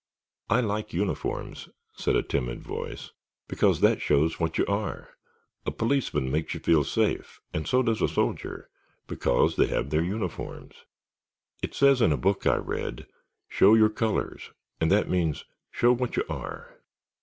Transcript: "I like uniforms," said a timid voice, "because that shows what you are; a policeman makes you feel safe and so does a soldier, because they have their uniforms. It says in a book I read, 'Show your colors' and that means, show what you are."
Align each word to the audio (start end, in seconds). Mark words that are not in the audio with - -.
"I 0.49 0.61
like 0.61 0.93
uniforms," 0.95 1.69
said 1.93 2.15
a 2.15 2.23
timid 2.23 2.63
voice, 2.63 3.11
"because 3.47 3.81
that 3.81 4.01
shows 4.01 4.39
what 4.39 4.57
you 4.57 4.65
are; 4.65 5.09
a 5.63 5.69
policeman 5.69 6.31
makes 6.31 6.55
you 6.55 6.59
feel 6.59 6.83
safe 6.83 7.39
and 7.53 7.67
so 7.67 7.83
does 7.83 8.01
a 8.01 8.07
soldier, 8.07 8.71
because 9.05 9.57
they 9.57 9.67
have 9.67 9.91
their 9.91 10.01
uniforms. 10.03 10.73
It 11.61 11.75
says 11.75 12.01
in 12.01 12.11
a 12.11 12.17
book 12.17 12.47
I 12.47 12.55
read, 12.55 13.05
'Show 13.47 13.75
your 13.75 13.89
colors' 13.89 14.49
and 14.79 14.89
that 14.91 15.07
means, 15.07 15.45
show 15.69 15.91
what 15.93 16.17
you 16.17 16.23
are." 16.27 16.79